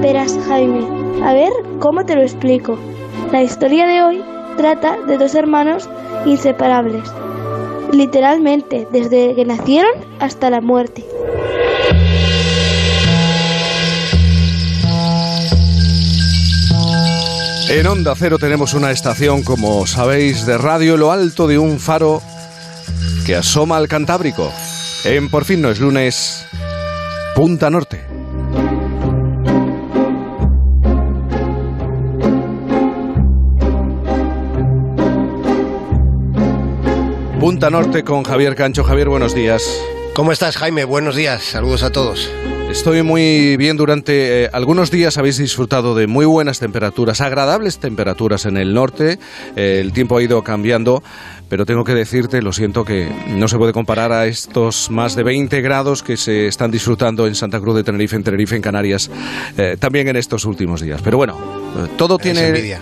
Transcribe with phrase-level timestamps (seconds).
[0.00, 0.86] Verás, Jaime,
[1.24, 1.50] a ver
[1.80, 2.78] cómo te lo explico.
[3.32, 4.24] La historia de hoy
[4.56, 5.88] trata de dos hermanos
[6.24, 7.12] inseparables,
[7.92, 11.04] literalmente desde que nacieron hasta la muerte.
[17.70, 22.22] En Onda Cero tenemos una estación, como sabéis, de radio lo alto de un faro
[23.26, 24.50] que asoma al Cantábrico.
[25.04, 26.46] En Por fin no es lunes,
[27.34, 28.00] Punta Norte.
[37.38, 38.82] Punta Norte con Javier Cancho.
[38.82, 39.62] Javier, buenos días.
[40.14, 40.84] ¿Cómo estás, Jaime?
[40.84, 41.42] Buenos días.
[41.42, 42.30] Saludos a todos.
[42.70, 48.44] Estoy muy bien durante eh, algunos días habéis disfrutado de muy buenas temperaturas, agradables temperaturas
[48.44, 49.18] en el norte.
[49.56, 51.02] Eh, el tiempo ha ido cambiando,
[51.48, 55.22] pero tengo que decirte, lo siento, que no se puede comparar a estos más de
[55.22, 59.10] 20 grados que se están disfrutando en Santa Cruz de Tenerife, en Tenerife, en Canarias,
[59.56, 61.00] eh, también en estos últimos días.
[61.02, 61.38] Pero bueno,
[61.96, 62.48] todo tiene...
[62.48, 62.80] envidia.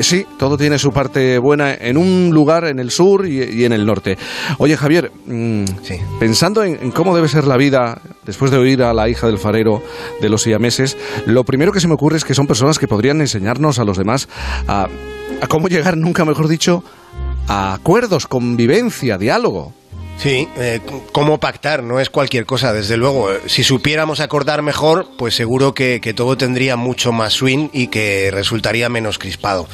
[0.00, 3.72] Sí, todo tiene su parte buena en un lugar en el sur y, y en
[3.72, 4.16] el norte.
[4.58, 5.96] Oye, Javier, mm, Sí.
[6.20, 9.38] pensando en, en cómo debe ser la vida después de oír a la hija del
[9.38, 9.82] farero
[10.20, 13.20] de los siameses, lo primero que se me ocurre es que son personas que podrían
[13.20, 14.28] enseñarnos a los demás
[14.66, 14.88] a,
[15.40, 16.82] a cómo llegar, nunca mejor dicho,
[17.48, 19.72] a acuerdos, convivencia, diálogo.
[20.18, 20.80] Sí, eh,
[21.12, 23.32] cómo pactar no es cualquier cosa, desde luego.
[23.32, 27.86] Eh, Si supiéramos acordar mejor, pues seguro que, que todo tendría mucho más swing y
[27.86, 29.68] que resultaría menos crispado.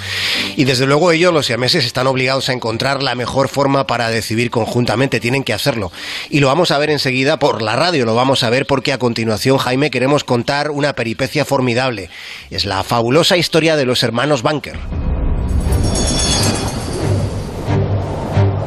[0.54, 4.50] Y desde luego ellos, los siameses, están obligados a encontrar la mejor forma para decidir
[4.50, 5.90] conjuntamente, tienen que hacerlo.
[6.28, 8.98] Y lo vamos a ver enseguida por la radio, lo vamos a ver porque a
[8.98, 12.10] continuación, Jaime, queremos contar una peripecia formidable.
[12.50, 14.78] Es la fabulosa historia de los hermanos Bunker.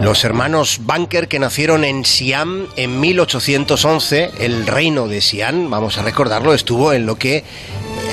[0.07, 6.01] Los hermanos Bunker que nacieron en Siam en 1811, el reino de Siam, vamos a
[6.01, 7.43] recordarlo, estuvo en lo que eh,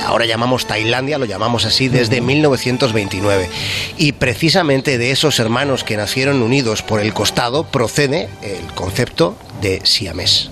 [0.05, 3.49] ahora llamamos Tailandia, lo llamamos así desde 1929.
[3.97, 9.81] Y precisamente de esos hermanos que nacieron unidos por el costado procede el concepto de
[9.85, 10.51] siamés.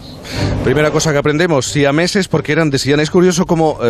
[0.62, 3.00] Primera cosa que aprendemos, siameses porque eran de Siam.
[3.00, 3.80] Es curioso como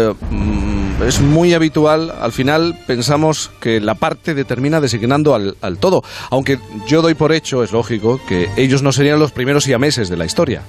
[1.06, 6.02] es muy habitual, al final pensamos que la parte determina designando al, al todo.
[6.30, 10.16] Aunque yo doy por hecho, es lógico, que ellos no serían los primeros siameses de
[10.16, 10.62] la historia.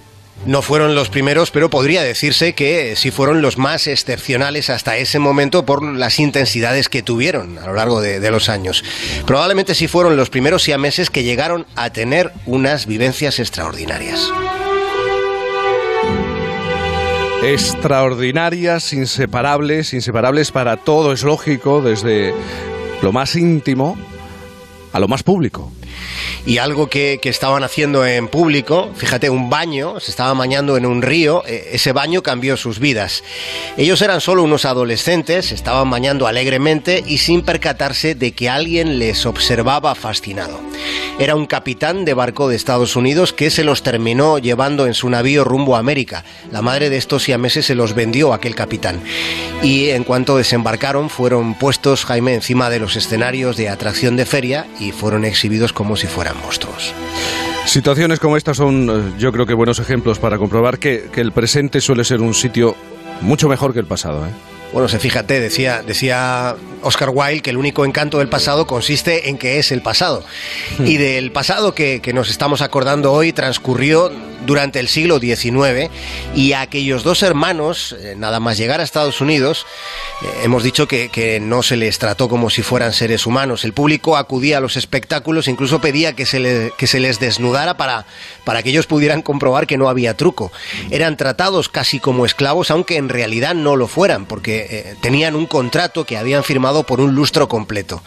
[0.46, 5.18] No fueron los primeros, pero podría decirse que sí fueron los más excepcionales hasta ese
[5.18, 8.84] momento por las intensidades que tuvieron a lo largo de, de los años.
[9.26, 14.30] Probablemente sí fueron los primeros siameses que llegaron a tener unas vivencias extraordinarias.
[17.44, 22.34] Extraordinarias, inseparables, inseparables para todo, es lógico, desde
[23.02, 23.98] lo más íntimo
[24.94, 25.70] a lo más público.
[26.46, 30.86] Y algo que, que estaban haciendo en público, fíjate, un baño, se estaba bañando en
[30.86, 33.24] un río, eh, ese baño cambió sus vidas.
[33.78, 39.26] Ellos eran solo unos adolescentes, estaban bañando alegremente y sin percatarse de que alguien les
[39.26, 40.60] observaba fascinado.
[41.20, 45.10] Era un capitán de barco de Estados Unidos que se los terminó llevando en su
[45.10, 46.26] navío rumbo a América.
[46.52, 49.02] La madre de estos siameses se los vendió a aquel capitán.
[49.62, 54.66] Y en cuanto desembarcaron, fueron puestos, Jaime, encima de los escenarios de atracción de feria
[54.80, 56.94] y fueron exhibidos como si fueran monstruos.
[57.66, 61.32] Situaciones como estas son, eh, yo creo que buenos ejemplos para comprobar que, que el
[61.32, 62.76] presente suele ser un sitio
[63.22, 64.26] mucho mejor que el pasado.
[64.26, 64.32] ¿eh?
[64.74, 69.38] Bueno, se fíjate, decía, decía Oscar Wilde que el único encanto del pasado consiste en
[69.38, 70.24] que es el pasado.
[70.80, 74.12] Y del pasado que, que nos estamos acordando hoy transcurrió
[74.46, 75.90] durante el siglo XIX
[76.36, 79.66] y a aquellos dos hermanos, eh, nada más llegar a Estados Unidos,
[80.22, 81.04] eh, hemos dicho que,
[81.42, 83.64] no se les trató como si fueran seres humanos.
[83.64, 88.06] El público acudía a los espectáculos, incluso pedía que se, que se les desnudara para,
[88.44, 90.52] para que ellos pudieran comprobar que no había truco.
[90.92, 95.46] Eran tratados casi como esclavos, aunque en realidad no lo fueran, porque eh, tenían un
[95.46, 98.04] contrato que habían firmado por un lustro completo.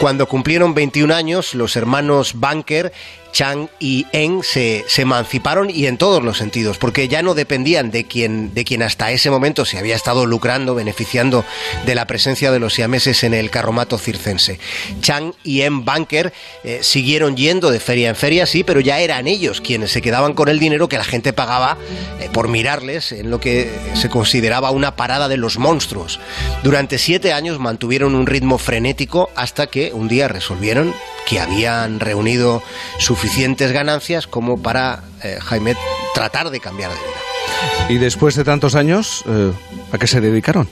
[0.00, 2.92] Cuando cumplieron 21 años, los hermanos Bunker
[3.32, 8.04] Chang y Eng se, emanciparon y en todos los sentidos, porque ya no dependían de
[8.04, 11.44] quien, de quien hasta ese momento se había estado lucrando, beneficiando
[11.86, 14.58] de la presencia de los siameses en el carromato circense.
[15.00, 16.32] Chang y Eng Bunker
[16.64, 20.34] eh, siguieron yendo de feria en feria, sí, pero ya eran ellos quienes se quedaban
[20.34, 21.76] con el dinero que la gente pagaba
[22.20, 26.20] eh, por mirarles en lo que se consideraba una parada de los monstruos.
[26.62, 30.94] Durante siete años mantuvieron un ritmo frenético hasta que un día resolvieron
[31.28, 32.62] que habían reunido
[32.98, 35.76] suficientes ganancias como para, eh, Jaime,
[36.14, 37.88] tratar de cambiar de vida.
[37.90, 39.52] Y después de tantos años, eh,
[39.92, 40.68] ¿a qué se dedicaron?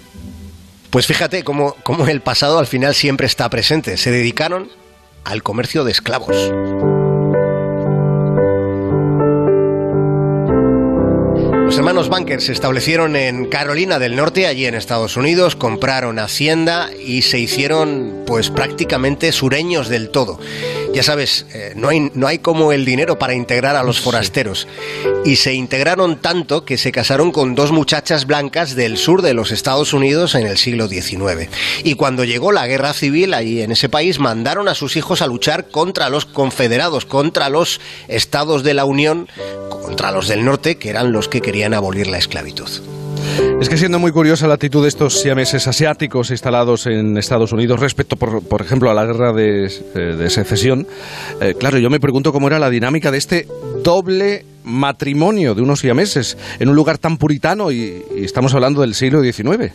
[0.91, 3.99] Pues fíjate cómo, cómo el pasado al final siempre está presente.
[3.99, 4.71] Se dedicaron
[5.25, 6.37] al comercio de esclavos.
[12.07, 17.23] Los Bunker se establecieron en Carolina del Norte, allí en Estados Unidos, compraron hacienda y
[17.23, 20.39] se hicieron pues prácticamente sureños del todo.
[20.97, 24.67] Ya sabes, eh, no, hay, no hay como el dinero para integrar a los forasteros.
[25.27, 29.53] Y se integraron tanto que se casaron con dos muchachas blancas del sur de los
[29.53, 31.51] Estados Unidos en el siglo XIX.
[31.85, 35.27] Y cuando llegó la guerra civil allí en ese país, mandaron a sus hijos a
[35.27, 37.79] luchar contra los confederados, contra los
[38.09, 39.29] estados de la Unión,
[39.69, 42.71] contra los del norte, que eran los que querían abolir la esclavitud.
[43.61, 47.81] Es que siendo muy curiosa la actitud de estos siameses asiáticos instalados en Estados Unidos
[47.81, 50.87] respecto, por, por ejemplo, a la guerra de, eh, secesión,
[51.41, 53.49] eh, claro, yo me pregunto cómo era la dinámica de este
[53.83, 59.23] doble matrimonio de unos siameses en un lugar tan puritano y, estamos hablando del siglo
[59.23, 59.73] XIX.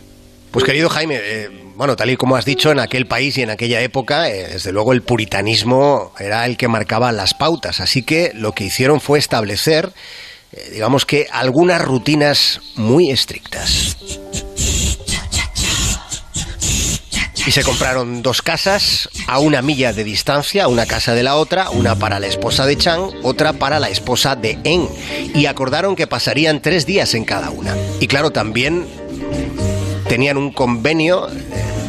[0.52, 3.50] Pues querido Jaime, eh, bueno, tal y como has dicho, en aquel país y en
[3.50, 8.52] aquella época, desde luego el puritanismo era el que marcaba las pautas, así que lo
[8.52, 9.90] que hicieron fue establecer
[10.52, 13.96] eh, digamos que algunas rutinas muy estrictas.
[17.44, 21.70] Y se compraron dos casas a una milla de distancia, una casa de la otra,
[21.70, 24.88] una para la esposa de Chang, otra para la esposa de En.
[25.34, 27.74] Y acordaron que pasarían tres días en cada una.
[27.98, 28.86] Y claro, también
[30.08, 31.32] tenían un convenio eh,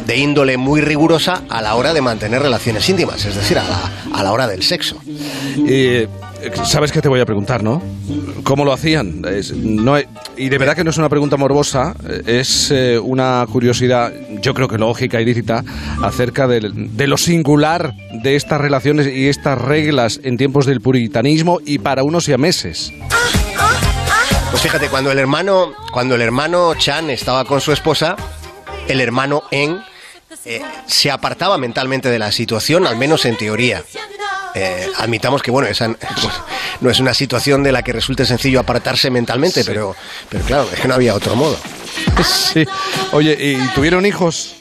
[0.06, 3.92] de índole muy rigurosa a la hora de mantener relaciones íntimas, es decir, a la,
[4.12, 5.00] a la hora del sexo.
[5.56, 6.08] Y
[6.64, 7.82] Sabes que te voy a preguntar, ¿no?
[8.42, 9.22] ¿Cómo lo hacían?
[10.36, 11.94] y de verdad que no es una pregunta morbosa,
[12.26, 14.12] es eh, una curiosidad,
[14.42, 15.64] yo creo que lógica y lícita,
[16.02, 16.60] acerca de,
[17.06, 22.28] lo singular de estas relaciones y estas reglas en tiempos del puritanismo y para unos
[22.38, 22.92] meses.
[24.50, 28.16] Pues fíjate, cuando el hermano, cuando el hermano Chan estaba con su esposa,
[28.88, 29.80] el hermano En
[30.44, 33.82] eh, se apartaba mentalmente de la situación, al menos en teoría.
[34.54, 35.88] Eh, admitamos que bueno, esa
[36.80, 39.96] no es una situación de la que resulte sencillo apartarse mentalmente, pero,
[40.28, 41.56] pero claro, es que no había otro modo.
[42.24, 42.64] Sí.
[43.12, 44.56] Oye, ¿y tuvieron hijos?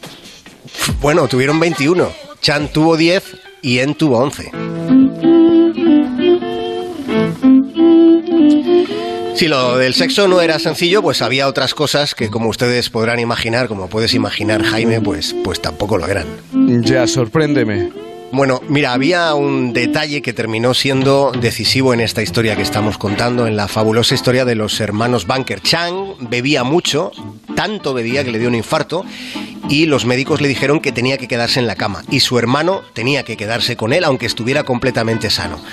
[1.00, 2.12] Bueno, tuvieron 21.
[2.42, 3.24] Chan tuvo 10
[3.62, 4.52] y En tuvo 11.
[9.36, 13.20] Si lo del sexo no era sencillo, pues había otras cosas que, como ustedes podrán
[13.20, 16.28] imaginar, como puedes imaginar, Jaime, pues, pues tampoco lo eran.
[16.84, 18.13] Ya, sorpréndeme.
[18.34, 23.46] Bueno, mira, había un detalle que terminó siendo decisivo en esta historia que estamos contando,
[23.46, 25.62] en la fabulosa historia de los hermanos Bunker.
[25.62, 27.12] Chang bebía mucho,
[27.56, 29.06] tanto bebía que le dio un infarto
[29.70, 32.82] y los médicos le dijeron que tenía que quedarse en la cama y su hermano
[32.94, 35.64] tenía que quedarse con él aunque estuviera completamente sano.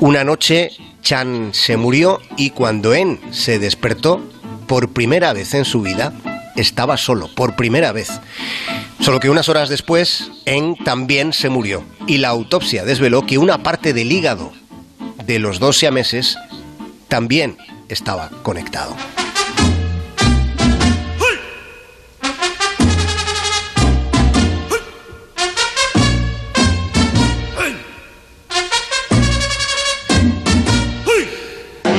[0.00, 0.70] Una noche
[1.02, 4.22] Chan se murió y cuando En se despertó,
[4.66, 6.14] por primera vez en su vida,
[6.56, 8.08] estaba solo, por primera vez.
[9.00, 13.62] Solo que unas horas después, En también se murió y la autopsia desveló que una
[13.62, 14.52] parte del hígado
[15.26, 16.36] de los dos siameses
[17.08, 17.56] también
[17.88, 18.96] estaba conectado.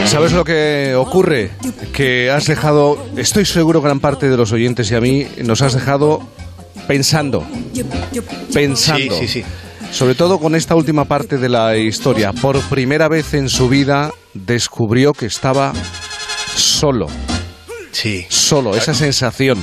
[0.07, 1.51] ¿Sabes lo que ocurre?
[1.93, 5.73] Que has dejado, estoy seguro gran parte de los oyentes y a mí nos has
[5.73, 6.21] dejado
[6.87, 7.45] pensando,
[8.53, 9.15] pensando.
[9.19, 9.45] Sí, sí, sí.
[9.91, 12.31] Sobre todo con esta última parte de la historia.
[12.33, 15.73] Por primera vez en su vida descubrió que estaba
[16.55, 17.07] solo.
[17.91, 18.25] Sí.
[18.29, 19.61] Solo, esa sensación.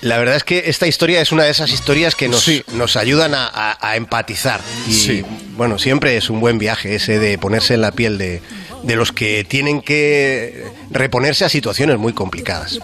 [0.00, 3.32] La verdad es que esta historia es una de esas historias que nos, nos ayudan
[3.34, 4.60] a, empatizar.
[4.88, 5.24] Y sí.
[5.56, 8.42] bueno, siempre es un buen viaje ese de ponerse en la piel de,
[8.82, 12.80] de los que tienen que reponerse a situaciones muy complicadas.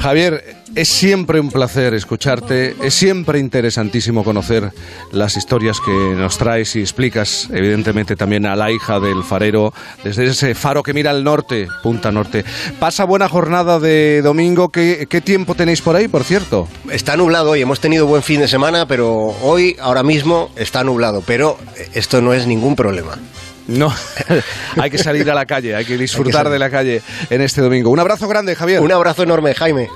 [0.00, 4.70] Javier, es siempre un placer escucharte, es siempre interesantísimo conocer
[5.12, 10.26] las historias que nos traes y explicas, evidentemente también a la hija del farero, desde
[10.26, 12.44] ese faro que mira al norte, Punta Norte.
[12.78, 16.68] Pasa buena jornada de domingo, ¿qué, qué tiempo tenéis por ahí, por cierto?
[16.90, 21.22] Está nublado hoy, hemos tenido buen fin de semana, pero hoy, ahora mismo, está nublado,
[21.26, 21.58] pero
[21.94, 23.18] esto no es ningún problema.
[23.70, 23.94] No,
[24.76, 27.90] hay que salir a la calle, hay que disfrutar de la calle en este domingo.
[27.90, 28.80] Un abrazo grande, Javier.
[28.80, 29.88] Un abrazo enorme, Jaime.